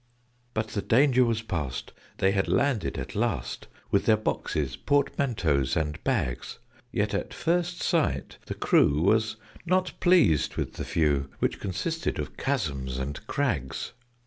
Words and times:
But 0.55 0.69
the 0.69 0.81
danger 0.81 1.23
was 1.23 1.43
past 1.43 1.93
they 2.17 2.31
had 2.31 2.47
landed 2.47 2.97
at 2.97 3.13
last, 3.13 3.67
With 3.91 4.07
their 4.07 4.17
boxes, 4.17 4.75
portmanteaus, 4.75 5.75
and 5.75 6.03
bags: 6.03 6.57
Yet 6.91 7.13
at 7.13 7.35
first 7.35 7.83
sight 7.83 8.39
the 8.47 8.55
crew 8.55 9.03
were 9.03 9.21
not 9.63 9.91
pleased 9.99 10.55
with 10.55 10.73
the 10.73 10.83
view 10.85 11.29
Which 11.37 11.59
consisted 11.59 12.17
of 12.17 12.35
chasms 12.35 12.97
and 12.97 13.27
crags. 13.27 13.91